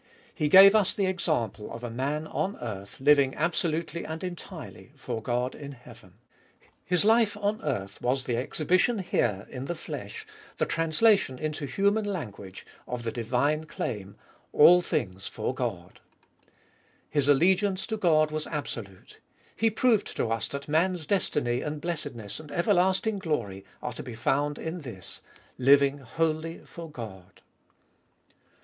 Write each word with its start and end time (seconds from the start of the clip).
He 0.33 0.47
gave 0.47 0.73
us 0.73 0.93
the 0.95 1.05
example 1.05 1.71
of 1.71 1.83
a 1.83 1.91
man 1.91 2.25
on 2.25 2.55
earth 2.55 2.99
living 2.99 3.35
absolutely 3.35 4.03
and 4.03 4.23
entirely 4.23 4.93
for 4.95 5.21
God 5.21 5.53
in 5.53 5.73
heaven. 5.73 6.13
His 6.83 7.05
life 7.05 7.37
on 7.37 7.61
earth 7.61 8.01
was 8.01 8.23
the 8.23 8.35
exhibition 8.35 8.97
here 8.97 9.45
in 9.51 9.65
the 9.65 9.75
flesh, 9.75 10.25
the 10.57 10.65
translation 10.65 11.37
into 11.37 11.67
human 11.67 12.03
language, 12.03 12.65
of 12.87 13.03
the 13.03 13.11
divine 13.11 13.65
claim 13.65 14.17
—"All 14.61 14.81
things 14.81 15.27
for 15.27 15.53
God" 15.53 15.99
His 17.07 17.27
allegiance 17.27 17.85
to 17.85 17.95
God 17.95 18.31
was 18.31 18.47
absolute. 18.47 19.19
He 19.55 19.69
proved 19.69 20.17
to 20.17 20.31
us 20.31 20.47
that 20.47 20.67
man's 20.67 21.05
destiny 21.05 21.61
and 21.61 21.79
blessedness 21.79 22.39
and 22.39 22.51
ever 22.51 22.73
lasting 22.73 23.19
glory 23.19 23.65
are 23.83 23.93
to 23.93 24.01
be 24.01 24.15
found 24.15 24.57
in 24.57 24.81
this: 24.81 25.21
Living 25.59 25.99
wholly 25.99 26.57
for 26.65 26.89
God. 26.89 27.41